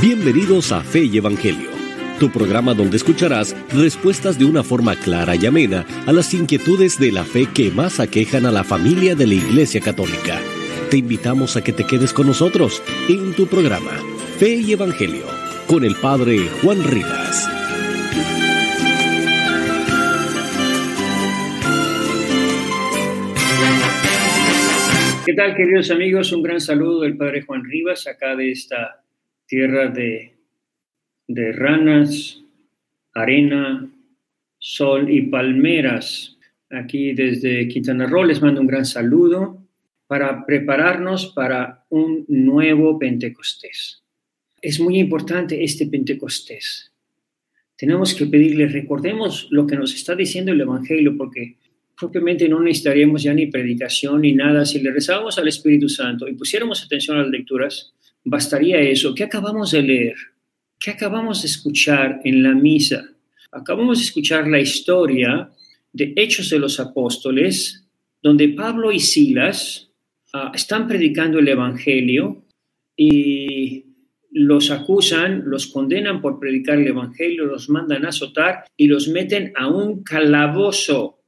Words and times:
Bienvenidos 0.00 0.72
a 0.72 0.82
Fe 0.82 1.04
y 1.04 1.18
Evangelio, 1.18 1.68
tu 2.18 2.30
programa 2.30 2.72
donde 2.72 2.96
escucharás 2.96 3.54
respuestas 3.70 4.38
de 4.38 4.46
una 4.46 4.62
forma 4.62 4.96
clara 4.96 5.36
y 5.36 5.44
amena 5.44 5.84
a 6.06 6.12
las 6.12 6.32
inquietudes 6.32 6.98
de 6.98 7.12
la 7.12 7.22
fe 7.22 7.46
que 7.52 7.70
más 7.70 8.00
aquejan 8.00 8.46
a 8.46 8.50
la 8.50 8.64
familia 8.64 9.14
de 9.14 9.26
la 9.26 9.34
Iglesia 9.34 9.82
Católica. 9.82 10.40
Te 10.90 10.96
invitamos 10.96 11.58
a 11.58 11.62
que 11.62 11.74
te 11.74 11.84
quedes 11.84 12.14
con 12.14 12.28
nosotros 12.28 12.82
en 13.10 13.34
tu 13.34 13.46
programa 13.46 13.90
Fe 14.38 14.54
y 14.54 14.72
Evangelio 14.72 15.26
con 15.66 15.84
el 15.84 15.94
Padre 15.96 16.48
Juan 16.62 16.82
Rivas. 16.82 17.46
¿Qué 25.26 25.34
tal, 25.34 25.54
queridos 25.54 25.90
amigos? 25.90 26.32
Un 26.32 26.42
gran 26.42 26.58
saludo 26.58 27.02
del 27.02 27.18
Padre 27.18 27.42
Juan 27.42 27.62
Rivas, 27.64 28.06
acá 28.06 28.34
de 28.34 28.50
esta 28.50 28.99
tierra 29.50 29.88
de, 29.88 30.36
ranas, 31.52 32.40
arena, 33.12 33.90
sol 34.60 35.10
y 35.10 35.22
palmeras. 35.22 36.38
Aquí 36.70 37.14
desde 37.14 37.66
Quintana 37.66 38.06
Roo 38.06 38.22
les 38.22 38.40
mando 38.40 38.60
un 38.60 38.68
gran 38.68 38.86
saludo 38.86 39.66
para 40.06 40.46
prepararnos 40.46 41.32
para 41.34 41.84
un 41.88 42.24
nuevo 42.28 42.96
Pentecostés. 42.96 44.04
Es 44.62 44.78
muy 44.78 45.00
importante 45.00 45.64
este 45.64 45.88
Pentecostés. 45.88 46.92
Tenemos 47.76 48.14
que 48.14 48.26
pedirle, 48.26 48.68
recordemos 48.68 49.48
lo 49.50 49.66
que 49.66 49.74
nos 49.74 49.92
está 49.92 50.14
diciendo 50.14 50.52
el 50.52 50.60
Evangelio, 50.60 51.16
porque 51.16 51.56
propiamente 51.98 52.48
no 52.48 52.60
necesitaríamos 52.60 53.24
ya 53.24 53.34
ni 53.34 53.48
predicación 53.48 54.20
ni 54.20 54.32
nada. 54.32 54.64
Si 54.64 54.80
le 54.80 54.92
rezábamos 54.92 55.38
al 55.38 55.48
Espíritu 55.48 55.88
Santo 55.88 56.28
y 56.28 56.34
pusiéramos 56.34 56.84
atención 56.84 57.16
a 57.16 57.22
las 57.22 57.30
lecturas, 57.30 57.92
bastaría 58.24 58.80
eso. 58.80 59.14
¿Qué 59.14 59.24
acabamos 59.24 59.72
de 59.72 59.82
leer? 59.82 60.16
¿Qué 60.78 60.90
acabamos 60.90 61.42
de 61.42 61.48
escuchar 61.48 62.20
en 62.24 62.42
la 62.42 62.54
misa? 62.54 63.04
Acabamos 63.52 63.98
de 63.98 64.04
escuchar 64.04 64.46
la 64.46 64.60
historia 64.60 65.50
de 65.92 66.12
Hechos 66.16 66.50
de 66.50 66.58
los 66.58 66.80
Apóstoles, 66.80 67.84
donde 68.22 68.48
Pablo 68.50 68.92
y 68.92 69.00
Silas 69.00 69.90
uh, 70.32 70.54
están 70.54 70.86
predicando 70.86 71.38
el 71.38 71.48
Evangelio 71.48 72.44
y 72.96 73.84
los 74.30 74.70
acusan, 74.70 75.42
los 75.46 75.66
condenan 75.66 76.20
por 76.20 76.38
predicar 76.38 76.78
el 76.78 76.86
Evangelio, 76.86 77.44
los 77.44 77.68
mandan 77.68 78.04
a 78.04 78.10
azotar 78.10 78.64
y 78.76 78.86
los 78.86 79.08
meten 79.08 79.52
a 79.56 79.66
un 79.66 80.02
calabozo 80.02 81.19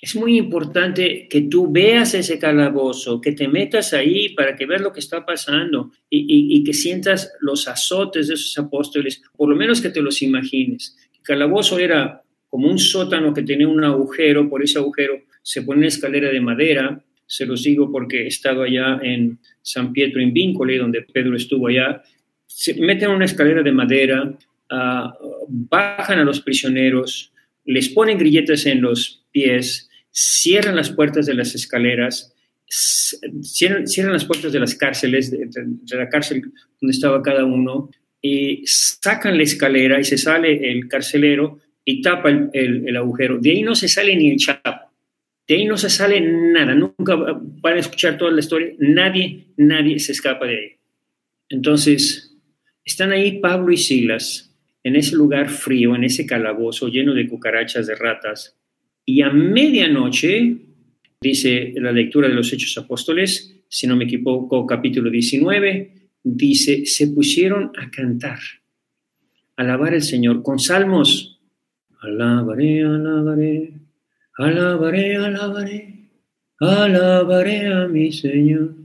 es 0.00 0.16
muy 0.16 0.38
importante 0.38 1.28
que 1.28 1.42
tú 1.42 1.70
veas 1.70 2.14
ese 2.14 2.38
calabozo, 2.38 3.20
que 3.20 3.32
te 3.32 3.48
metas 3.48 3.92
ahí 3.92 4.30
para 4.30 4.56
que 4.56 4.64
veas 4.64 4.80
lo 4.80 4.92
que 4.92 5.00
está 5.00 5.26
pasando 5.26 5.90
y, 6.08 6.64
que 6.64 6.72
sientas 6.72 7.32
los 7.40 7.68
azotes 7.68 8.28
de 8.28 8.34
esos 8.34 8.56
apóstoles, 8.56 9.22
por 9.36 9.50
lo 9.50 9.56
menos 9.56 9.82
que 9.82 9.90
te 9.90 10.00
los 10.00 10.22
imagines. 10.22 10.96
El 11.12 11.20
calabozo 11.20 11.78
era 11.78 12.22
como 12.48 12.68
un 12.68 12.78
sótano 12.78 13.34
que 13.34 13.42
tenía 13.42 13.68
un 13.68 13.84
agujero, 13.84 14.48
por 14.48 14.62
ese 14.62 14.78
agujero 14.78 15.20
se 15.42 15.62
pone 15.62 15.80
una 15.80 15.88
escalera 15.88 16.30
de 16.30 16.40
madera, 16.40 17.04
se 17.26 17.44
los 17.44 17.62
digo 17.62 17.92
porque 17.92 18.24
he 18.24 18.26
estado 18.26 18.62
allá 18.62 18.98
en 19.02 19.38
San 19.60 19.92
Pietro 19.92 20.20
en 20.20 20.32
Víncole, 20.32 20.78
donde 20.78 21.02
Pedro 21.02 21.36
estuvo 21.36 21.68
allá, 21.68 22.02
se 22.46 22.74
meten 22.74 23.10
una 23.10 23.26
escalera 23.26 23.62
de 23.62 23.72
madera, 23.72 24.34
ah, 24.70 25.14
bajan 25.46 26.18
a 26.20 26.24
los 26.24 26.40
prisioneros, 26.40 27.32
les 27.66 27.90
ponen 27.90 28.18
grilletes 28.18 28.64
en 28.66 28.80
los 28.80 29.26
pies, 29.30 29.89
cierran 30.10 30.76
las 30.76 30.90
puertas 30.90 31.26
de 31.26 31.34
las 31.34 31.54
escaleras, 31.54 32.34
cierran, 33.42 34.12
las 34.12 34.24
puertas 34.24 34.52
de 34.52 34.60
las 34.60 34.74
cárceles, 34.74 35.30
de, 35.30 35.48
la 35.96 36.08
cárcel 36.08 36.42
donde 36.80 36.92
estaba 36.92 37.22
cada 37.22 37.44
uno, 37.44 37.90
y 38.22 38.62
sacan 38.66 39.36
la 39.36 39.44
escalera 39.44 39.98
y 39.98 40.04
se 40.04 40.18
sale 40.18 40.70
el 40.70 40.88
carcelero 40.88 41.58
y 41.84 42.02
tapa 42.02 42.30
el, 42.52 42.96
agujero. 42.96 43.38
De 43.38 43.50
ahí 43.50 43.62
no 43.62 43.74
se 43.74 43.88
sale 43.88 44.14
ni 44.14 44.30
el 44.30 44.36
chapo. 44.36 44.90
De 45.48 45.56
ahí 45.56 45.64
no 45.64 45.76
se 45.76 45.90
sale 45.90 46.20
nada. 46.20 46.74
Nunca 46.74 47.16
van 47.16 47.76
a 47.76 47.80
escuchar 47.80 48.18
toda 48.18 48.30
la 48.30 48.40
historia. 48.40 48.74
Nadie, 48.78 49.46
nadie 49.56 49.98
se 49.98 50.12
escapa 50.12 50.46
de 50.46 50.56
ahí. 50.56 50.72
Entonces, 51.48 52.36
están 52.84 53.10
ahí 53.10 53.40
Pablo 53.40 53.72
y 53.72 53.76
Silas 53.76 54.54
en 54.84 54.96
ese 54.96 55.16
lugar 55.16 55.48
frío, 55.48 55.94
en 55.94 56.04
ese 56.04 56.26
calabozo 56.26 56.88
lleno 56.88 57.14
de 57.14 57.28
cucarachas, 57.28 57.86
de 57.86 57.94
ratas, 57.96 58.56
y 59.12 59.22
a 59.22 59.30
medianoche, 59.30 60.56
dice 61.20 61.74
la 61.76 61.90
lectura 61.90 62.28
de 62.28 62.34
los 62.34 62.52
Hechos 62.52 62.78
Apóstoles, 62.78 63.56
si 63.68 63.88
no 63.88 63.96
me 63.96 64.04
equivoco, 64.04 64.64
capítulo 64.64 65.10
19, 65.10 66.10
dice, 66.22 66.86
se 66.86 67.08
pusieron 67.08 67.72
a 67.76 67.90
cantar, 67.90 68.38
alabar 69.56 69.94
al 69.94 70.02
Señor 70.02 70.44
con 70.44 70.60
salmos. 70.60 71.40
Alabaré, 72.00 72.84
alabaré, 72.84 73.72
alabaré, 74.38 75.16
alabaré, 75.16 76.10
alabaré 76.60 77.66
a 77.66 77.88
mi 77.88 78.12
Señor. 78.12 78.76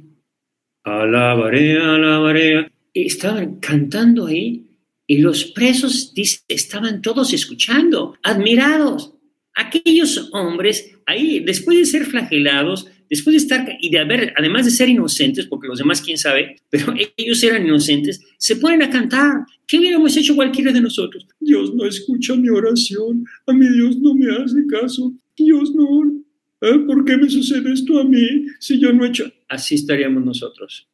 Alabaré, 0.83 1.77
alabaré. 1.77 2.71
estaban 2.95 3.59
cantando 3.59 4.25
ahí 4.25 4.79
y 5.05 5.19
los 5.19 5.45
presos 5.45 6.15
dice, 6.15 6.41
estaban 6.47 7.03
todos 7.03 7.31
escuchando, 7.31 8.17
admirados 8.23 9.14
aquellos 9.55 10.29
hombres 10.33 10.95
ahí, 11.05 11.39
después 11.39 11.77
de 11.77 11.85
ser 11.85 12.05
flagelados, 12.05 12.87
después 13.09 13.33
de 13.33 13.37
estar 13.37 13.77
y 13.79 13.89
de 13.89 13.99
haber, 13.99 14.33
además 14.37 14.65
de 14.65 14.71
ser 14.71 14.89
inocentes, 14.89 15.45
porque 15.47 15.67
los 15.67 15.79
demás 15.79 16.01
quién 16.01 16.17
sabe, 16.17 16.57
pero 16.69 16.93
ellos 17.17 17.41
eran 17.43 17.65
inocentes, 17.65 18.21
se 18.37 18.57
ponen 18.57 18.83
a 18.83 18.89
cantar. 18.89 19.45
¿Qué 19.67 19.79
hubiéramos 19.79 20.15
hecho 20.17 20.35
cualquiera 20.35 20.71
de 20.71 20.81
nosotros? 20.81 21.25
Dios 21.39 21.73
no 21.73 21.85
escucha 21.85 22.35
mi 22.35 22.49
oración, 22.49 23.25
a 23.47 23.53
mi 23.53 23.67
Dios 23.67 23.97
no 23.97 24.13
me 24.13 24.31
hace 24.31 24.65
caso, 24.67 25.13
Dios 25.37 25.73
no, 25.73 26.23
¿eh? 26.61 26.79
¿por 26.85 27.05
qué 27.05 27.17
me 27.17 27.29
sucede 27.29 27.73
esto 27.73 27.99
a 27.99 28.03
mí 28.03 28.47
si 28.59 28.79
yo 28.79 28.93
no 28.93 29.05
he 29.05 29.09
hecho? 29.09 29.31
Así 29.47 29.75
estaríamos 29.75 30.23
nosotros. 30.23 30.87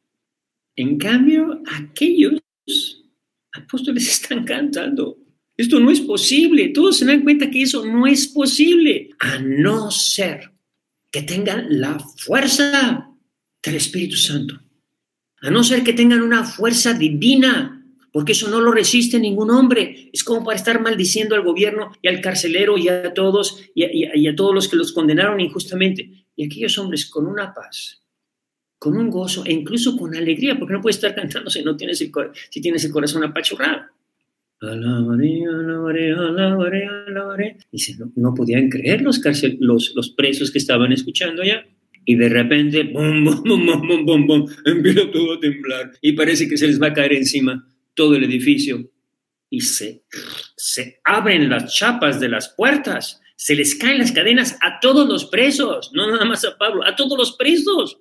En 0.76 0.96
cambio, 0.96 1.62
aquellos 1.66 2.40
apóstoles 3.52 4.08
están 4.22 4.44
cantando. 4.44 5.18
Esto 5.56 5.80
no 5.80 5.90
es 5.90 6.00
posible. 6.00 6.68
Todos 6.68 6.96
se 6.98 7.04
dan 7.04 7.22
cuenta 7.22 7.50
que 7.50 7.62
eso 7.62 7.84
no 7.84 8.06
es 8.06 8.28
posible, 8.28 9.10
a 9.18 9.38
no 9.38 9.90
ser 9.90 10.50
que 11.10 11.22
tengan 11.22 11.66
la 11.68 11.98
fuerza 11.98 13.10
del 13.62 13.74
Espíritu 13.74 14.16
Santo. 14.16 14.60
A 15.42 15.50
no 15.50 15.62
ser 15.62 15.82
que 15.82 15.92
tengan 15.92 16.22
una 16.22 16.44
fuerza 16.44 16.94
divina, 16.94 17.84
porque 18.12 18.32
eso 18.32 18.48
no 18.48 18.60
lo 18.60 18.72
resiste 18.72 19.18
ningún 19.18 19.50
hombre. 19.50 20.08
Es 20.12 20.24
como 20.24 20.44
para 20.44 20.56
estar 20.56 20.80
maldiciendo 20.80 21.34
al 21.34 21.42
gobierno 21.42 21.92
y 22.00 22.08
al 22.08 22.20
carcelero 22.20 22.78
y 22.78 22.88
a 22.88 23.12
todos 23.12 23.62
y 23.74 24.28
a, 24.28 24.34
todos 24.34 24.54
los 24.54 24.68
que 24.68 24.76
los 24.76 24.92
condenaron 24.92 25.40
injustamente. 25.40 26.26
Y 26.34 26.46
aquellos 26.46 26.78
hombres 26.78 27.06
con 27.06 27.26
una 27.26 27.52
paz, 27.52 28.02
con 28.78 28.96
un 28.96 29.10
gozo 29.10 29.44
e 29.44 29.52
incluso 29.52 29.96
con 29.96 30.14
alegría, 30.14 30.58
porque 30.58 30.74
no 30.74 30.80
puedes 30.80 30.96
estar 30.96 31.14
cantando 31.14 31.50
si 31.50 31.62
no 31.62 31.76
tienes 31.76 32.00
el, 32.00 32.10
si 32.48 32.60
tienes 32.60 32.84
el 32.84 32.92
corazón 32.92 33.24
apachurrado. 33.24 33.82
Alabaré, 34.62 35.44
alabaré, 35.44 36.12
alabaré, 36.12 36.86
alabaré. 36.86 37.56
Dice, 37.72 37.96
no, 37.98 38.12
no 38.14 38.32
podían 38.32 38.68
creer 38.68 39.02
los, 39.02 39.20
los, 39.58 39.92
los 39.96 40.10
presos 40.10 40.52
que 40.52 40.58
estaban 40.58 40.92
escuchando 40.92 41.42
ya. 41.42 41.64
Y 42.04 42.14
de 42.14 42.28
repente, 42.28 42.84
bum, 42.84 43.24
bum, 43.24 43.42
bum, 43.42 43.86
bum, 43.86 44.06
bum, 44.06 44.26
bum, 44.26 44.46
empieza 44.64 45.10
todo 45.10 45.34
a 45.34 45.40
temblar. 45.40 45.92
Y 46.00 46.12
parece 46.12 46.48
que 46.48 46.56
se 46.56 46.68
les 46.68 46.80
va 46.80 46.88
a 46.88 46.92
caer 46.92 47.12
encima 47.12 47.66
todo 47.94 48.14
el 48.14 48.22
edificio. 48.22 48.88
Y 49.50 49.60
se, 49.62 50.04
se 50.56 51.00
abren 51.04 51.50
las 51.50 51.74
chapas 51.74 52.20
de 52.20 52.28
las 52.28 52.48
puertas. 52.50 53.20
Se 53.36 53.56
les 53.56 53.74
caen 53.74 53.98
las 53.98 54.12
cadenas 54.12 54.56
a 54.62 54.78
todos 54.80 55.08
los 55.08 55.26
presos. 55.26 55.90
No 55.92 56.08
nada 56.08 56.24
más 56.24 56.44
a 56.44 56.56
Pablo, 56.56 56.86
a 56.86 56.94
todos 56.94 57.18
los 57.18 57.36
presos. 57.36 57.98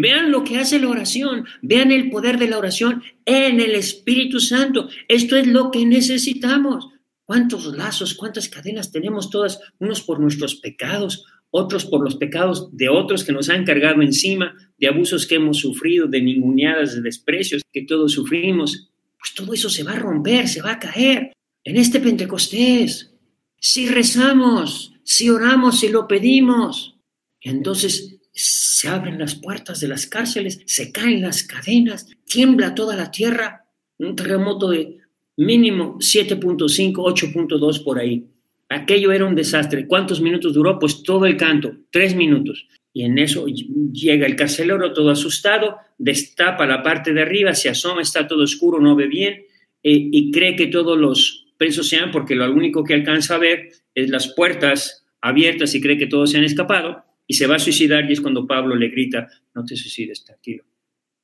Vean 0.00 0.30
lo 0.32 0.44
que 0.44 0.58
hace 0.58 0.78
la 0.78 0.88
oración, 0.88 1.44
vean 1.60 1.92
el 1.92 2.10
poder 2.10 2.38
de 2.38 2.48
la 2.48 2.58
oración 2.58 3.02
en 3.26 3.60
el 3.60 3.74
Espíritu 3.74 4.40
Santo. 4.40 4.88
Esto 5.08 5.36
es 5.36 5.46
lo 5.46 5.70
que 5.70 5.84
necesitamos. 5.84 6.88
¿Cuántos 7.24 7.66
lazos, 7.66 8.14
cuántas 8.14 8.48
cadenas 8.48 8.90
tenemos 8.90 9.30
todas? 9.30 9.60
Unos 9.78 10.00
por 10.00 10.18
nuestros 10.18 10.56
pecados, 10.56 11.24
otros 11.50 11.84
por 11.84 12.02
los 12.02 12.16
pecados 12.16 12.74
de 12.76 12.88
otros 12.88 13.24
que 13.24 13.32
nos 13.32 13.50
han 13.50 13.64
cargado 13.64 14.00
encima, 14.00 14.54
de 14.78 14.88
abusos 14.88 15.26
que 15.26 15.34
hemos 15.34 15.58
sufrido, 15.58 16.06
de 16.06 16.22
ninguneadas, 16.22 16.94
de 16.94 17.02
desprecios 17.02 17.62
que 17.70 17.82
todos 17.82 18.12
sufrimos. 18.12 18.90
Pues 19.18 19.34
todo 19.34 19.52
eso 19.52 19.68
se 19.68 19.84
va 19.84 19.92
a 19.92 19.98
romper, 19.98 20.48
se 20.48 20.62
va 20.62 20.72
a 20.72 20.78
caer 20.78 21.32
en 21.62 21.76
este 21.76 22.00
Pentecostés. 22.00 23.12
Si 23.58 23.86
rezamos, 23.88 24.94
si 25.04 25.28
oramos, 25.28 25.80
si 25.80 25.88
lo 25.88 26.08
pedimos, 26.08 26.96
entonces 27.42 28.19
se 28.32 28.88
abren 28.88 29.18
las 29.18 29.34
puertas 29.34 29.80
de 29.80 29.88
las 29.88 30.06
cárceles, 30.06 30.62
se 30.66 30.92
caen 30.92 31.22
las 31.22 31.42
cadenas, 31.42 32.06
tiembla 32.26 32.74
toda 32.74 32.96
la 32.96 33.10
tierra, 33.10 33.66
un 33.98 34.16
terremoto 34.16 34.70
de 34.70 34.98
mínimo 35.36 35.98
7.5, 35.98 36.92
8.2 36.94 37.84
por 37.84 37.98
ahí. 37.98 38.26
Aquello 38.68 39.10
era 39.10 39.26
un 39.26 39.34
desastre. 39.34 39.86
¿Cuántos 39.86 40.20
minutos 40.20 40.54
duró? 40.54 40.78
Pues 40.78 41.02
todo 41.02 41.26
el 41.26 41.36
canto, 41.36 41.72
tres 41.90 42.14
minutos. 42.14 42.68
Y 42.92 43.04
en 43.04 43.18
eso 43.18 43.46
llega 43.46 44.26
el 44.26 44.36
carcelero 44.36 44.92
todo 44.92 45.10
asustado, 45.10 45.76
destapa 45.98 46.66
la 46.66 46.82
parte 46.82 47.12
de 47.12 47.22
arriba, 47.22 47.54
se 47.54 47.68
asoma, 47.68 48.02
está 48.02 48.26
todo 48.26 48.42
oscuro, 48.42 48.80
no 48.80 48.96
ve 48.96 49.06
bien 49.06 49.34
eh, 49.82 50.08
y 50.10 50.30
cree 50.32 50.56
que 50.56 50.66
todos 50.66 50.98
los 50.98 51.46
presos 51.56 51.88
sean 51.88 52.10
porque 52.10 52.34
lo 52.34 52.50
único 52.52 52.82
que 52.82 52.94
alcanza 52.94 53.36
a 53.36 53.38
ver 53.38 53.70
es 53.94 54.10
las 54.10 54.34
puertas 54.34 55.06
abiertas 55.20 55.74
y 55.74 55.80
cree 55.80 55.98
que 55.98 56.06
todos 56.06 56.30
se 56.30 56.38
han 56.38 56.44
escapado 56.44 57.04
y 57.30 57.34
se 57.34 57.46
va 57.46 57.54
a 57.54 57.58
suicidar 57.60 58.10
y 58.10 58.14
es 58.14 58.20
cuando 58.20 58.44
Pablo 58.44 58.74
le 58.74 58.88
grita, 58.88 59.28
no 59.54 59.64
te 59.64 59.76
suicides, 59.76 60.24
tranquilo. 60.24 60.64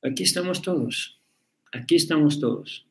Aquí 0.01 0.23
estamos 0.23 0.61
todos, 0.61 1.19
aquí 1.73 1.97
estamos 1.97 2.39
todos. 2.39 2.87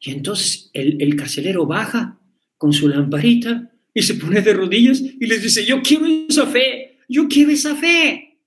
Y 0.00 0.10
entonces 0.10 0.68
el, 0.72 1.00
el 1.00 1.14
carcelero 1.14 1.64
baja 1.64 2.18
con 2.58 2.72
su 2.72 2.88
lamparita 2.88 3.70
y 3.94 4.02
se 4.02 4.14
pone 4.14 4.40
de 4.40 4.52
rodillas 4.52 5.00
y 5.00 5.26
les 5.26 5.44
dice, 5.44 5.64
yo 5.64 5.80
quiero 5.80 6.06
esa 6.28 6.44
fe, 6.44 6.98
yo 7.08 7.28
quiero 7.28 7.52
esa 7.52 7.76
fe. 7.76 8.40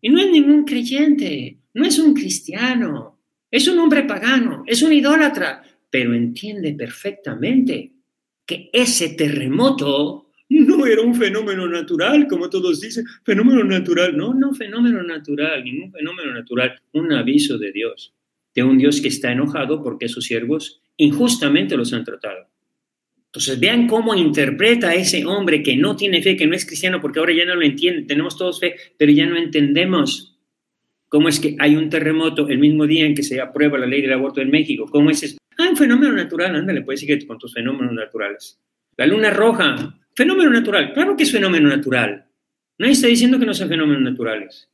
Y 0.00 0.08
no 0.08 0.20
es 0.20 0.30
ningún 0.30 0.64
creyente, 0.64 1.58
no 1.74 1.84
es 1.84 1.98
un 1.98 2.14
cristiano, 2.14 3.18
es 3.50 3.66
un 3.66 3.80
hombre 3.80 4.04
pagano, 4.04 4.62
es 4.68 4.82
un 4.82 4.92
idólatra, 4.92 5.64
pero 5.90 6.14
entiende 6.14 6.74
perfectamente 6.74 7.92
que 8.46 8.70
ese 8.72 9.08
terremoto 9.08 10.27
no 10.68 10.86
era 10.86 11.02
un 11.02 11.14
fenómeno 11.14 11.66
natural, 11.66 12.26
como 12.28 12.50
todos 12.50 12.80
dicen, 12.80 13.04
fenómeno 13.24 13.64
natural. 13.64 14.16
No, 14.16 14.34
no, 14.34 14.54
fenómeno 14.54 15.02
natural, 15.02 15.64
ningún 15.64 15.90
fenómeno 15.90 16.32
natural. 16.32 16.80
Un 16.92 17.12
aviso 17.12 17.58
de 17.58 17.72
Dios, 17.72 18.14
de 18.54 18.62
un 18.62 18.78
Dios 18.78 19.00
que 19.00 19.08
está 19.08 19.32
enojado 19.32 19.82
porque 19.82 20.08
sus 20.08 20.24
siervos 20.24 20.80
injustamente 20.96 21.76
los 21.76 21.92
han 21.92 22.04
tratado. 22.04 22.48
Entonces, 23.26 23.60
vean 23.60 23.86
cómo 23.86 24.14
interpreta 24.14 24.94
ese 24.94 25.24
hombre 25.24 25.62
que 25.62 25.76
no 25.76 25.96
tiene 25.96 26.22
fe, 26.22 26.36
que 26.36 26.46
no 26.46 26.54
es 26.54 26.64
cristiano, 26.64 27.00
porque 27.00 27.18
ahora 27.18 27.34
ya 27.34 27.44
no 27.44 27.54
lo 27.54 27.62
entiende. 27.62 28.02
Tenemos 28.02 28.36
todos 28.36 28.58
fe, 28.58 28.74
pero 28.96 29.12
ya 29.12 29.26
no 29.26 29.36
entendemos 29.36 30.38
cómo 31.08 31.28
es 31.28 31.40
que 31.40 31.56
hay 31.58 31.76
un 31.76 31.90
terremoto 31.90 32.48
el 32.48 32.58
mismo 32.58 32.86
día 32.86 33.06
en 33.06 33.14
que 33.14 33.22
se 33.22 33.40
aprueba 33.40 33.78
la 33.78 33.86
ley 33.86 34.02
del 34.02 34.12
aborto 34.12 34.40
en 34.40 34.50
México. 34.50 34.86
¿Cómo 34.90 35.10
es 35.10 35.22
eso? 35.22 35.38
Ah, 35.58 35.68
un 35.70 35.76
fenómeno 35.76 36.12
natural, 36.12 36.54
ándale, 36.56 36.82
puedes 36.82 37.00
seguir 37.00 37.26
con 37.26 37.38
tus 37.38 37.52
fenómenos 37.52 37.92
naturales. 37.92 38.58
La 38.96 39.06
luna 39.06 39.30
roja, 39.30 39.94
Fenómeno 40.18 40.50
natural, 40.50 40.92
claro 40.92 41.16
que 41.16 41.22
es 41.22 41.30
fenómeno 41.30 41.68
natural. 41.68 42.26
Nadie 42.76 42.94
está 42.94 43.06
diciendo 43.06 43.38
que 43.38 43.46
no 43.46 43.54
sean 43.54 43.68
fenómenos 43.68 44.02
naturales. 44.02 44.68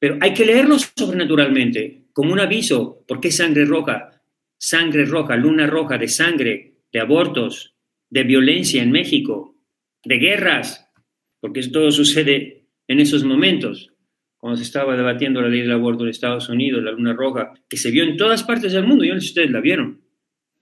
Pero 0.00 0.18
hay 0.20 0.34
que 0.34 0.44
leerlo 0.44 0.76
sobrenaturalmente, 0.76 2.06
como 2.12 2.32
un 2.32 2.40
aviso. 2.40 3.04
¿Por 3.06 3.20
qué 3.20 3.30
sangre 3.30 3.64
roja? 3.64 4.20
Sangre 4.58 5.04
roja, 5.04 5.36
luna 5.36 5.68
roja 5.68 5.98
de 5.98 6.08
sangre, 6.08 6.80
de 6.92 6.98
abortos, 6.98 7.76
de 8.10 8.24
violencia 8.24 8.82
en 8.82 8.90
México, 8.90 9.54
de 10.02 10.16
guerras, 10.16 10.90
porque 11.38 11.60
eso 11.60 11.70
todo 11.70 11.92
sucede 11.92 12.66
en 12.88 12.98
esos 12.98 13.22
momentos. 13.22 13.94
Cuando 14.36 14.56
se 14.56 14.64
estaba 14.64 14.96
debatiendo 14.96 15.40
la 15.42 15.48
ley 15.48 15.60
del 15.60 15.70
aborto 15.70 16.02
en 16.02 16.10
Estados 16.10 16.48
Unidos, 16.48 16.82
la 16.82 16.90
luna 16.90 17.12
roja, 17.12 17.52
que 17.68 17.76
se 17.76 17.92
vio 17.92 18.02
en 18.02 18.16
todas 18.16 18.42
partes 18.42 18.72
del 18.72 18.88
mundo, 18.88 19.04
yo 19.04 19.14
no 19.14 19.20
sé 19.20 19.26
si 19.26 19.30
ustedes 19.30 19.52
la 19.52 19.60
vieron, 19.60 20.00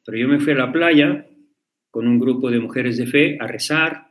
pero 0.05 0.19
yo 0.19 0.29
me 0.29 0.41
fui 0.41 0.53
a 0.53 0.57
la 0.57 0.71
playa 0.71 1.27
con 1.91 2.07
un 2.07 2.19
grupo 2.19 2.51
de 2.51 2.61
mujeres 2.61 2.99
de 2.99 3.07
fe 3.07 3.39
a 3.41 3.47
rezar, 3.47 4.10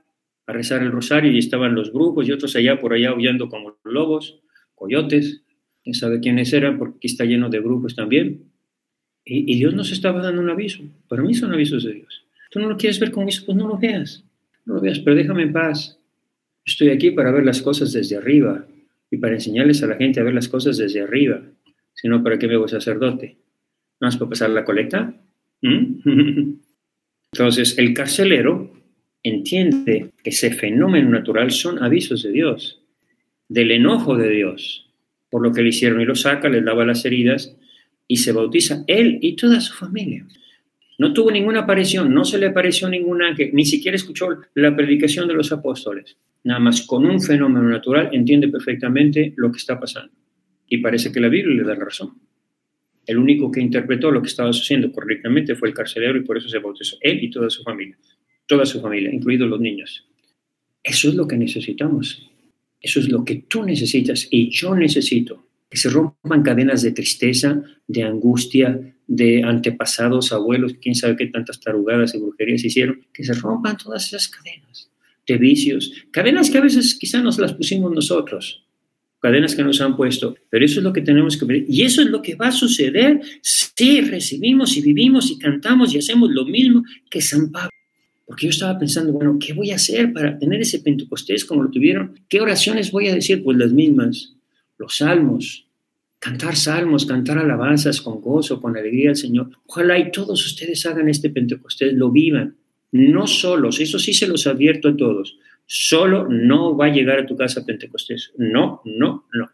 a 0.50 0.51
rezar 0.51 0.81
el 0.81 0.92
rosario 0.92 1.31
y 1.31 1.38
estaban 1.38 1.75
los 1.75 1.94
brujos 1.94 2.28
y 2.28 2.31
otros 2.31 2.56
allá 2.56 2.80
por 2.80 2.94
allá 2.94 3.13
huyendo 3.13 3.50
como 3.50 3.78
lobos, 3.84 4.40
coyotes, 4.74 5.44
quién 5.84 5.94
sabe 5.94 6.19
quiénes 6.22 6.51
eran, 6.54 6.80
porque 6.80 6.98
aquí 6.98 7.07
está 7.07 7.24
lleno 7.25 7.50
de 7.50 7.60
brujos 7.60 7.96
también. 7.96 8.46
Y, 9.24 9.56
Dios 9.60 9.75
nos 9.75 9.92
estaba 9.92 10.24
dando 10.24 10.42
un 10.42 10.50
aviso. 10.50 10.81
Para 11.07 11.22
mí 11.22 11.36
son 11.36 11.54
avisos 11.54 11.84
de 11.84 11.94
Dios. 11.94 12.25
Tú 12.50 12.60
no 12.60 12.68
lo 12.68 12.78
quieres 12.78 13.00
ver 13.00 13.12
con 13.12 13.30
eso, 13.30 13.46
pues 13.46 13.56
no 13.56 13.68
lo 13.68 13.78
veas. 13.78 14.25
No 14.66 14.74
lo 14.75 14.81
veas, 14.81 14.98
pero 15.00 15.16
déjame 15.16 15.44
en 15.44 15.54
paz. 15.54 16.00
Estoy 16.66 16.90
aquí 16.90 17.12
para 17.12 17.31
ver 17.31 17.46
las 17.46 17.62
cosas 17.62 17.94
desde 17.94 18.18
arriba 18.18 18.66
y 19.12 19.18
para 19.18 19.36
enseñarles 19.36 19.84
a 19.84 19.88
la 19.88 19.98
gente 19.98 20.19
a 20.19 20.24
ver 20.24 20.34
las 20.34 20.48
cosas 20.48 20.78
desde 20.78 21.01
arriba. 21.01 21.44
Si 21.94 22.07
no, 22.07 22.24
¿para 22.24 22.40
qué 22.40 22.48
me 22.48 22.57
voy 22.57 22.69
sacerdote? 22.69 23.38
¿No 24.01 24.07
más 24.07 24.18
para 24.18 24.30
pasar 24.30 24.50
la 24.50 24.66
colecta? 24.66 25.13
¿Mm? 25.62 26.00
Entonces, 27.34 27.78
el 27.78 27.94
carcelero 27.94 28.78
entiende 29.24 30.12
que 30.24 30.30
ese 30.30 30.51
fenómeno 30.51 31.10
natural 31.10 31.51
son 31.51 31.83
avisos 31.83 32.24
de 32.24 32.31
Dios, 32.31 32.81
del 33.48 33.71
enojo 33.71 34.16
de 34.16 34.30
Dios, 34.30 34.89
por 35.30 35.44
lo 35.44 35.51
que 35.51 35.62
le 35.62 35.69
hicieron 35.69 36.01
y 36.01 36.06
lo 36.06 36.16
saca, 36.16 36.50
le 36.50 36.62
lava 36.62 36.86
las 36.86 37.06
heridas 37.06 37.56
y 38.07 38.18
se 38.18 38.31
bautiza 38.31 38.83
él 38.88 39.19
y 39.21 39.36
toda 39.36 39.60
su 39.62 39.74
familia. 39.74 40.25
No 40.98 41.13
tuvo 41.13 41.31
ninguna 41.31 41.62
aparición, 41.62 42.13
no 42.13 42.25
se 42.25 42.38
le 42.38 42.48
apareció 42.48 42.89
ningún 42.89 43.21
ángel, 43.21 43.51
ni 43.54 43.66
siquiera 43.66 43.95
escuchó 43.95 44.27
la 44.54 44.75
predicación 44.75 45.27
de 45.27 45.33
los 45.33 45.51
apóstoles. 45.51 46.18
Nada 46.44 46.60
más 46.60 46.81
con 46.81 47.06
un 47.06 47.22
fenómeno 47.22 47.69
natural 47.69 48.10
entiende 48.12 48.50
perfectamente 48.50 49.33
lo 49.38 49.51
que 49.51 49.57
está 49.57 49.80
pasando. 49.80 50.13
Y 50.68 50.77
parece 50.80 51.12
que 51.12 51.19
la 51.19 51.30
Biblia 51.30 51.56
le 51.56 51.63
da 51.63 51.75
razón. 51.75 52.19
El 53.06 53.18
único 53.18 53.51
que 53.51 53.62
interpretó 53.62 54.12
lo 54.12 54.22
que 54.22 54.27
estaba 54.27 54.54
sucediendo 54.54 54.92
correctamente 54.92 55.56
fue 55.56 55.69
el 55.69 55.74
carcelero 55.74 56.18
y 56.18 56.24
por 56.24 56.38
eso 56.38 56.50
se 56.50 56.60
bautizó 56.60 56.98
él 57.01 57.24
y 57.24 57.30
toda 57.30 57.50
su 57.50 57.63
familia 57.63 57.98
toda 58.50 58.66
su 58.66 58.81
familia, 58.81 59.13
incluidos 59.13 59.48
los 59.48 59.62
niños. 59.62 60.06
Eso 60.84 61.07
es 61.07 61.16
lo 61.16 61.28
que 61.28 61.38
necesitamos. 61.38 62.28
Eso 62.81 63.00
es 63.00 63.07
lo 63.07 63.24
que 63.24 63.46
tú 63.48 63.63
necesitas 63.63 64.28
y 64.31 64.50
yo 64.50 64.75
necesito. 64.75 65.46
Que 65.69 65.78
se 65.78 65.90
rompan 65.90 66.42
cadenas 66.42 66.81
de 66.81 66.92
tristeza, 66.92 67.62
de 67.88 68.04
angustia, 68.04 68.96
de 69.06 69.44
antepasados, 69.44 70.31
abuelos, 70.31 70.74
quién 70.81 70.96
sabe 70.96 71.16
qué 71.16 71.28
tantas 71.28 71.60
tarugadas 71.60 72.16
y 72.16 72.18
brujerías 72.18 72.63
hicieron. 72.63 73.06
Que 73.13 73.24
se 73.24 73.34
rompan 73.34 73.78
todas 73.78 74.07
esas 74.07 74.28
cadenas 74.28 74.90
de 75.28 75.38
vicios. 75.38 75.92
Cadenas 76.10 76.50
que 76.50 76.57
a 76.57 76.62
veces 76.62 76.96
quizás 76.96 77.22
nos 77.22 77.38
las 77.38 77.54
pusimos 77.54 77.92
nosotros. 77.92 78.66
Cadenas 79.22 79.54
que 79.54 79.63
nos 79.63 79.80
han 79.80 79.96
puesto. 79.96 80.36
Pero 80.50 80.66
eso 80.66 80.80
es 80.80 80.84
lo 80.84 80.92
que 80.92 81.01
tenemos 81.01 81.38
que 81.38 81.46
ver. 81.46 81.66
Y 81.68 81.84
eso 81.84 82.01
es 82.01 82.07
lo 82.07 82.24
que 82.24 82.34
va 82.34 82.48
a 82.48 82.51
suceder 82.51 83.22
si 83.44 84.01
recibimos 84.01 84.75
y 84.75 84.81
vivimos 84.81 85.30
y 85.30 85.38
cantamos 85.38 85.94
y 85.94 86.00
hacemos 86.00 86.31
lo 86.31 86.46
mismo 86.46 86.84
que 87.12 87.22
San 87.22 87.51
Pablo. 87.51 87.78
Porque 88.29 88.45
yo 88.45 88.51
estaba 88.51 88.77
pensando, 88.77 89.11
bueno, 89.11 89.39
¿qué 89.39 89.53
voy 89.53 89.71
a 89.71 89.77
hacer 89.77 90.13
para 90.13 90.37
tener 90.37 90.61
ese 90.61 90.81
Pentecostés 90.81 91.45
como 91.45 91.63
lo 91.63 91.71
tuvieron? 91.71 92.13
¿Qué 92.29 92.39
oraciones 92.39 92.91
voy 92.91 93.07
a 93.07 93.15
decir? 93.15 93.43
Pues 93.43 93.57
las 93.57 93.71
mismas, 93.71 94.35
los 94.77 94.97
salmos, 94.97 95.65
cantar 96.19 96.55
salmos, 96.55 97.07
cantar 97.07 97.39
alabanzas 97.39 98.01
con 98.01 98.21
gozo, 98.21 98.61
con 98.61 98.77
alegría 98.77 99.09
al 99.09 99.15
Señor. 99.15 99.49
Ojalá 99.65 99.97
y 99.97 100.11
todos 100.11 100.45
ustedes 100.45 100.85
hagan 100.85 101.09
este 101.09 101.31
Pentecostés, 101.31 101.93
lo 101.93 102.11
vivan, 102.11 102.55
no 102.91 103.25
solos, 103.25 103.79
eso 103.79 103.97
sí 103.97 104.13
se 104.13 104.27
los 104.27 104.45
advierto 104.45 104.89
a 104.89 104.95
todos. 104.95 105.35
Solo 105.65 106.27
no 106.29 106.77
va 106.77 106.85
a 106.85 106.93
llegar 106.93 107.17
a 107.17 107.25
tu 107.25 107.35
casa 107.35 107.65
Pentecostés. 107.65 108.31
No, 108.37 108.83
no, 108.85 109.25
no. 109.33 109.49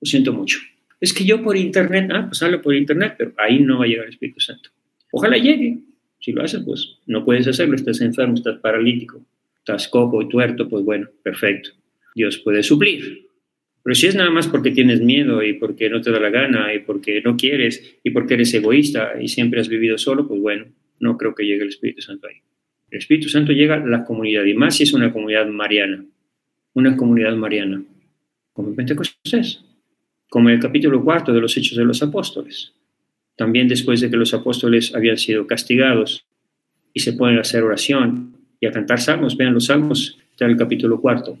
Lo 0.00 0.04
siento 0.06 0.34
mucho. 0.34 0.58
Es 1.00 1.14
que 1.14 1.24
yo 1.24 1.42
por 1.42 1.56
internet, 1.56 2.10
ah, 2.12 2.26
pues 2.28 2.42
hablo 2.42 2.60
por 2.60 2.74
internet, 2.74 3.14
pero 3.16 3.32
ahí 3.38 3.60
no 3.60 3.78
va 3.78 3.86
a 3.86 3.88
llegar 3.88 4.04
el 4.04 4.12
Espíritu 4.12 4.40
Santo. 4.40 4.68
Ojalá 5.12 5.38
llegue, 5.38 5.78
si 6.20 6.32
lo 6.32 6.42
haces, 6.42 6.62
pues 6.64 6.98
no 7.06 7.24
puedes 7.24 7.46
hacerlo, 7.46 7.74
estás 7.74 8.00
enfermo, 8.00 8.34
estás 8.34 8.58
paralítico, 8.58 9.24
estás 9.58 9.88
cojo 9.88 10.22
y 10.22 10.28
tuerto, 10.28 10.68
pues 10.68 10.84
bueno, 10.84 11.08
perfecto. 11.22 11.70
Dios 12.14 12.38
puede 12.38 12.62
suplir. 12.62 13.28
Pero 13.82 13.94
si 13.94 14.06
es 14.06 14.14
nada 14.14 14.30
más 14.30 14.48
porque 14.48 14.70
tienes 14.70 15.00
miedo 15.00 15.42
y 15.42 15.54
porque 15.54 15.88
no 15.88 16.00
te 16.00 16.10
da 16.10 16.20
la 16.20 16.30
gana 16.30 16.74
y 16.74 16.80
porque 16.80 17.22
no 17.22 17.36
quieres 17.36 17.98
y 18.02 18.10
porque 18.10 18.34
eres 18.34 18.52
egoísta 18.52 19.12
y 19.20 19.28
siempre 19.28 19.60
has 19.60 19.68
vivido 19.68 19.96
solo, 19.96 20.26
pues 20.26 20.40
bueno, 20.40 20.66
no 21.00 21.16
creo 21.16 21.34
que 21.34 21.44
llegue 21.44 21.62
el 21.62 21.68
Espíritu 21.68 22.02
Santo 22.02 22.26
ahí. 22.26 22.42
El 22.90 22.98
Espíritu 22.98 23.28
Santo 23.28 23.52
llega 23.52 23.76
a 23.76 23.86
la 23.86 24.04
comunidad 24.04 24.44
y 24.44 24.54
más 24.54 24.76
si 24.76 24.82
es 24.82 24.92
una 24.92 25.12
comunidad 25.12 25.46
mariana, 25.46 26.04
una 26.74 26.96
comunidad 26.96 27.34
mariana, 27.36 27.82
como 28.52 28.70
en 28.70 28.76
Pentecostés, 28.76 29.64
como 30.28 30.48
en 30.48 30.56
el 30.56 30.60
capítulo 30.60 31.02
cuarto 31.02 31.32
de 31.32 31.40
los 31.40 31.56
Hechos 31.56 31.76
de 31.76 31.84
los 31.84 32.02
Apóstoles. 32.02 32.74
También 33.38 33.68
después 33.68 34.00
de 34.00 34.10
que 34.10 34.16
los 34.16 34.34
apóstoles 34.34 34.92
habían 34.96 35.16
sido 35.16 35.46
castigados 35.46 36.26
y 36.92 37.00
se 37.00 37.12
ponen 37.12 37.38
a 37.38 37.42
hacer 37.42 37.62
oración 37.62 38.34
y 38.60 38.66
a 38.66 38.72
cantar 38.72 39.00
salmos, 39.00 39.36
vean 39.36 39.54
los 39.54 39.66
salmos, 39.66 40.18
está 40.32 40.46
el 40.46 40.56
capítulo 40.56 41.00
cuarto. 41.00 41.38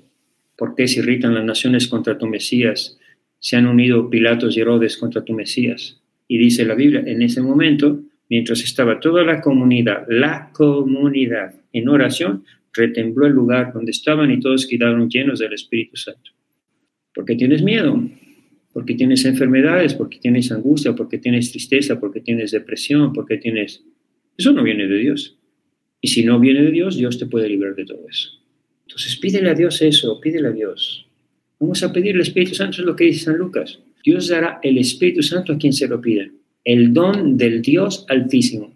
¿Por 0.56 0.76
qué 0.76 0.86
se 0.86 1.00
irritan 1.00 1.34
las 1.34 1.44
naciones 1.44 1.88
contra 1.88 2.16
tu 2.16 2.28
Mesías? 2.28 2.96
Se 3.40 3.56
han 3.56 3.66
unido 3.66 4.08
Pilatos 4.08 4.56
y 4.56 4.60
Herodes 4.60 4.96
contra 4.96 5.24
tu 5.24 5.32
Mesías. 5.32 6.00
Y 6.28 6.38
dice 6.38 6.64
la 6.64 6.76
Biblia, 6.76 7.02
en 7.04 7.20
ese 7.20 7.42
momento, 7.42 8.00
mientras 8.30 8.62
estaba 8.62 9.00
toda 9.00 9.24
la 9.24 9.40
comunidad, 9.40 10.06
la 10.08 10.50
comunidad 10.52 11.56
en 11.72 11.88
oración, 11.88 12.44
retembló 12.74 13.26
el 13.26 13.32
lugar 13.32 13.72
donde 13.72 13.90
estaban 13.90 14.30
y 14.30 14.38
todos 14.38 14.68
quedaron 14.68 15.10
llenos 15.10 15.40
del 15.40 15.52
Espíritu 15.52 15.96
Santo. 15.96 16.30
¿Por 17.12 17.24
qué 17.24 17.34
tienes 17.34 17.60
miedo? 17.60 18.00
Porque 18.78 18.94
tienes 18.94 19.24
enfermedades, 19.24 19.92
porque 19.92 20.20
tienes 20.20 20.52
angustia, 20.52 20.94
porque 20.94 21.18
tienes 21.18 21.50
tristeza, 21.50 21.98
porque 21.98 22.20
tienes 22.20 22.52
depresión, 22.52 23.12
porque 23.12 23.36
tienes... 23.36 23.82
Eso 24.36 24.52
no 24.52 24.62
viene 24.62 24.86
de 24.86 24.98
Dios. 24.98 25.36
Y 26.00 26.06
si 26.06 26.24
no 26.24 26.38
viene 26.38 26.62
de 26.62 26.70
Dios, 26.70 26.96
Dios 26.96 27.18
te 27.18 27.26
puede 27.26 27.48
librar 27.48 27.74
de 27.74 27.84
todo 27.84 28.06
eso. 28.08 28.40
Entonces 28.86 29.16
pídele 29.16 29.50
a 29.50 29.54
Dios 29.54 29.82
eso, 29.82 30.20
pídele 30.20 30.46
a 30.46 30.52
Dios. 30.52 31.08
Vamos 31.58 31.82
a 31.82 31.92
pedir 31.92 32.14
el 32.14 32.20
Espíritu 32.20 32.54
Santo, 32.54 32.78
es 32.78 32.86
lo 32.86 32.94
que 32.94 33.06
dice 33.06 33.24
San 33.24 33.36
Lucas. 33.36 33.80
Dios 34.04 34.28
dará 34.28 34.60
el 34.62 34.78
Espíritu 34.78 35.24
Santo 35.24 35.54
a 35.54 35.58
quien 35.58 35.72
se 35.72 35.88
lo 35.88 36.00
pida. 36.00 36.30
El 36.62 36.92
don 36.92 37.36
del 37.36 37.60
Dios 37.60 38.06
altísimo. 38.08 38.72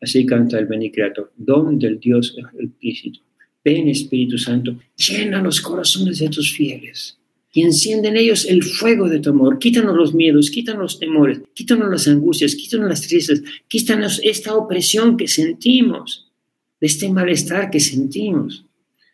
Así 0.00 0.24
canta 0.24 0.58
el 0.58 0.64
Beni 0.64 0.90
Creator. 0.90 1.30
Don 1.36 1.78
del 1.78 2.00
Dios 2.00 2.34
altísimo. 2.58 3.18
Ven 3.62 3.90
Espíritu 3.90 4.38
Santo, 4.38 4.78
llena 4.96 5.42
los 5.42 5.60
corazones 5.60 6.20
de 6.20 6.30
tus 6.30 6.56
fieles 6.56 7.18
y 7.52 7.62
enciende 7.62 8.08
en 8.08 8.16
ellos 8.16 8.46
el 8.46 8.62
fuego 8.62 9.08
de 9.08 9.20
tu 9.20 9.30
amor. 9.30 9.58
Quítanos 9.58 9.94
los 9.94 10.14
miedos, 10.14 10.50
quítanos 10.50 10.82
los 10.82 10.98
temores, 10.98 11.42
quítanos 11.54 11.90
las 11.90 12.08
angustias, 12.08 12.54
quítanos 12.54 12.88
las 12.88 13.02
tristezas, 13.02 13.42
quítanos 13.68 14.20
esta 14.24 14.54
opresión 14.54 15.18
que 15.18 15.28
sentimos, 15.28 16.32
de 16.80 16.86
este 16.86 17.10
malestar 17.10 17.70
que 17.70 17.78
sentimos. 17.78 18.64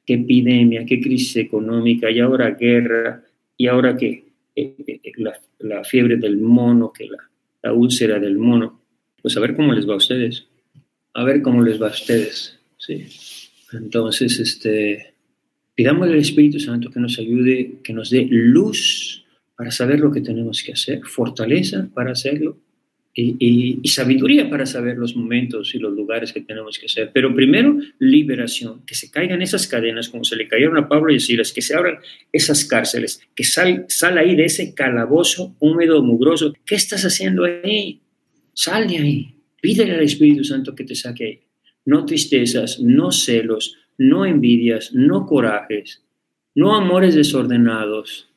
Qué 0.06 0.14
epidemia, 0.14 0.86
qué 0.86 1.00
crisis 1.00 1.36
económica, 1.36 2.10
y 2.10 2.20
ahora 2.20 2.52
guerra, 2.52 3.24
y 3.56 3.66
ahora 3.66 3.96
eh, 4.00 4.24
eh, 4.54 4.74
eh, 4.86 5.12
la, 5.58 5.84
fiebre 5.84 6.16
del 6.16 6.38
mono, 6.38 6.92
que 6.92 7.06
la, 7.06 7.18
la 7.62 7.72
úlcera 7.72 8.20
del 8.20 8.38
mono. 8.38 8.80
Pues 9.20 9.36
a 9.36 9.40
ver 9.40 9.56
cómo 9.56 9.74
les 9.74 9.86
va 9.86 9.94
a 9.94 9.98
ustedes. 9.98 10.46
A 11.12 11.24
ver 11.24 11.42
cómo 11.42 11.62
les 11.62 11.82
va 11.82 11.88
a 11.88 11.90
ustedes. 11.90 12.56
Sí. 12.78 13.04
Entonces, 13.72 14.38
este, 14.38 15.14
Pidamos 15.78 16.08
al 16.08 16.16
Espíritu 16.16 16.58
Santo 16.58 16.90
que 16.90 16.98
nos 16.98 17.20
ayude, 17.20 17.78
que 17.84 17.92
nos 17.92 18.10
dé 18.10 18.26
luz 18.28 19.24
para 19.56 19.70
saber 19.70 20.00
lo 20.00 20.10
que 20.10 20.20
tenemos 20.20 20.60
que 20.60 20.72
hacer, 20.72 21.02
fortaleza 21.04 21.88
para 21.94 22.10
hacerlo 22.10 22.58
y, 23.14 23.78
sabiduría 23.84 24.50
para 24.50 24.66
saber 24.66 24.96
los 24.96 25.14
momentos 25.14 25.72
y 25.76 25.78
los 25.78 25.92
lugares 25.92 26.32
que 26.32 26.40
tenemos 26.40 26.80
que 26.80 26.86
hacer. 26.86 27.12
Pero 27.14 27.32
primero, 27.32 27.78
liberación, 28.00 28.84
que 28.84 28.96
se 28.96 29.08
caigan 29.08 29.40
esas 29.40 29.68
cadenas 29.68 30.08
como 30.08 30.24
se 30.24 30.34
le 30.34 30.48
cayeron 30.48 30.76
a 30.78 30.88
Pablo 30.88 31.12
y 31.12 31.20
Silas, 31.20 31.52
que 31.52 31.62
se 31.62 31.76
abran 31.76 31.98
esas 32.32 32.64
cárceles, 32.64 33.20
que 33.36 33.44
sal, 33.44 33.84
sal 33.86 34.18
ahí 34.18 34.34
de 34.34 34.46
ese 34.46 34.74
calabozo 34.74 35.54
húmedo, 35.60 36.02
mugroso. 36.02 36.54
¿Qué 36.66 36.74
estás 36.74 37.04
haciendo 37.04 37.44
ahí? 37.44 38.00
Sal 38.52 38.88
de 38.88 38.98
ahí. 38.98 39.34
Pídele 39.62 39.94
al 39.94 40.02
Espíritu 40.02 40.42
Santo 40.42 40.74
que 40.74 40.82
te 40.82 40.96
saque 40.96 41.24
ahí. 41.24 41.40
No 41.84 42.04
tristezas, 42.04 42.80
no 42.80 43.12
celos, 43.12 43.76
no 43.98 44.24
envidias, 44.24 44.94
no 44.94 45.26
corajes, 45.26 46.02
no 46.54 46.74
amores 46.74 47.14
desordenados, 47.14 48.28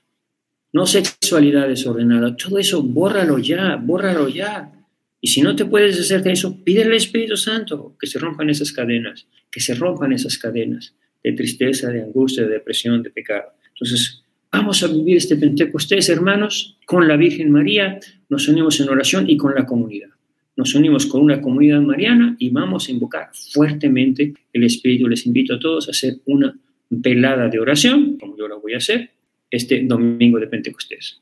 no 0.73 0.85
sexualidad 0.85 1.67
desordenada. 1.67 2.35
Todo 2.35 2.57
eso, 2.57 2.81
bórralo 2.81 3.37
ya, 3.37 3.75
bórralo 3.75 4.27
ya. 4.27 4.73
Y 5.21 5.27
si 5.27 5.41
no 5.41 5.55
te 5.55 5.65
puedes 5.65 5.99
hacer 5.99 6.23
de 6.23 6.31
eso, 6.31 6.63
pide 6.63 6.83
al 6.83 6.93
Espíritu 6.93 7.37
Santo 7.37 7.95
que 7.99 8.07
se 8.07 8.17
rompan 8.19 8.49
esas 8.49 8.71
cadenas, 8.71 9.27
que 9.51 9.59
se 9.59 9.75
rompan 9.75 10.13
esas 10.13 10.37
cadenas 10.37 10.95
de 11.23 11.33
tristeza, 11.33 11.89
de 11.89 12.01
angustia, 12.01 12.43
de 12.43 12.49
depresión, 12.49 13.03
de 13.03 13.11
pecado. 13.11 13.53
Entonces, 13.69 14.23
vamos 14.51 14.81
a 14.81 14.87
vivir 14.87 15.17
este 15.17 15.35
Pentecostés, 15.35 16.09
hermanos, 16.09 16.77
con 16.85 17.07
la 17.07 17.17
Virgen 17.17 17.51
María, 17.51 17.99
nos 18.29 18.47
unimos 18.47 18.79
en 18.79 18.89
oración 18.89 19.29
y 19.29 19.37
con 19.37 19.53
la 19.53 19.65
comunidad 19.65 20.09
nos 20.55 20.75
unimos 20.75 21.05
con 21.05 21.21
una 21.21 21.39
comunidad 21.41 21.81
mariana 21.81 22.35
y 22.37 22.49
vamos 22.49 22.87
a 22.87 22.91
invocar 22.91 23.29
fuertemente 23.33 24.33
el 24.51 24.63
Espíritu. 24.63 25.07
Les 25.07 25.25
invito 25.25 25.55
a 25.55 25.59
todos 25.59 25.87
a 25.87 25.91
hacer 25.91 26.15
una 26.25 26.57
velada 26.89 27.47
de 27.47 27.59
oración, 27.59 28.17
como 28.19 28.37
yo 28.37 28.47
la 28.47 28.55
voy 28.55 28.73
a 28.73 28.77
hacer, 28.77 29.11
este 29.49 29.83
domingo 29.83 30.39
de 30.39 30.47
Pentecostés, 30.47 31.21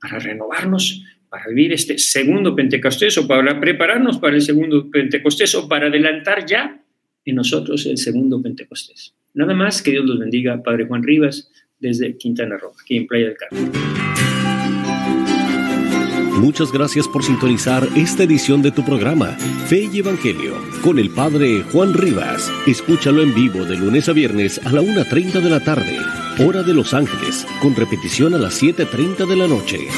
para 0.00 0.18
renovarnos, 0.18 1.04
para 1.28 1.48
vivir 1.48 1.72
este 1.72 1.98
segundo 1.98 2.54
Pentecostés 2.54 3.16
o 3.18 3.26
para 3.26 3.58
prepararnos 3.60 4.18
para 4.18 4.36
el 4.36 4.42
segundo 4.42 4.90
Pentecostés 4.90 5.54
o 5.54 5.68
para 5.68 5.88
adelantar 5.88 6.46
ya 6.46 6.82
en 7.24 7.34
nosotros 7.34 7.86
el 7.86 7.98
segundo 7.98 8.40
Pentecostés. 8.40 9.14
Nada 9.34 9.54
más, 9.54 9.82
que 9.82 9.90
Dios 9.90 10.06
los 10.06 10.18
bendiga, 10.18 10.62
Padre 10.62 10.86
Juan 10.86 11.02
Rivas, 11.02 11.50
desde 11.78 12.16
Quintana 12.16 12.56
Roo, 12.56 12.72
aquí 12.80 12.96
en 12.96 13.06
Playa 13.06 13.26
del 13.26 13.36
Carmen. 13.36 14.05
Muchas 16.36 16.70
gracias 16.70 17.08
por 17.08 17.24
sintonizar 17.24 17.88
esta 17.96 18.24
edición 18.24 18.60
de 18.60 18.70
tu 18.70 18.84
programa, 18.84 19.28
Fe 19.68 19.88
y 19.90 20.00
Evangelio, 20.00 20.54
con 20.82 20.98
el 20.98 21.08
Padre 21.08 21.64
Juan 21.72 21.94
Rivas. 21.94 22.52
Escúchalo 22.66 23.22
en 23.22 23.34
vivo 23.34 23.64
de 23.64 23.76
lunes 23.76 24.08
a 24.10 24.12
viernes 24.12 24.60
a 24.66 24.70
la 24.70 24.82
1.30 24.82 25.40
de 25.40 25.50
la 25.50 25.60
tarde, 25.60 25.98
hora 26.38 26.62
de 26.62 26.74
Los 26.74 26.92
Ángeles, 26.92 27.46
con 27.62 27.74
repetición 27.74 28.34
a 28.34 28.38
las 28.38 28.62
7.30 28.62 29.26
de 29.26 29.36
la 29.36 29.48
noche. 29.48 29.88